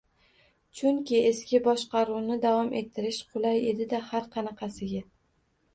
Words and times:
Chunki 0.79 1.19
eski 1.31 1.61
boshqaruvni 1.69 2.39
davom 2.47 2.73
ettirish 2.81 3.21
qulay 3.35 3.65
edida 3.75 4.03
har 4.11 4.29
qanaqasiga. 4.37 5.07